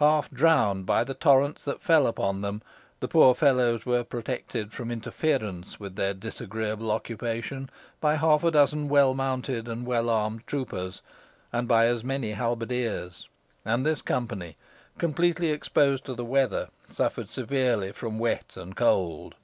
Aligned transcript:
Half 0.00 0.28
drowned 0.32 0.86
by 0.86 1.04
the 1.04 1.14
torrents 1.14 1.64
that 1.64 1.80
fell 1.80 2.08
upon 2.08 2.40
them, 2.40 2.62
the 2.98 3.06
poor 3.06 3.32
fellows 3.32 3.86
were 3.86 4.02
protected 4.02 4.72
from 4.72 4.90
interference 4.90 5.78
with 5.78 5.94
their 5.94 6.12
disagreeable 6.14 6.90
occupation 6.90 7.70
by 8.00 8.16
half 8.16 8.42
a 8.42 8.50
dozen 8.50 8.88
well 8.88 9.14
mounted 9.14 9.68
and 9.68 9.86
well 9.86 10.10
armed 10.10 10.44
troopers, 10.48 11.00
and 11.52 11.68
by 11.68 11.86
as 11.86 12.02
many 12.02 12.32
halberdiers; 12.32 13.28
and 13.64 13.86
this 13.86 14.02
company, 14.02 14.56
completely 14.98 15.52
exposed 15.52 16.04
to 16.06 16.14
the 16.14 16.24
weather, 16.24 16.70
suffered 16.88 17.28
severely 17.28 17.92
from 17.92 18.18
wet 18.18 18.56
and 18.56 18.74
cold. 18.74 19.36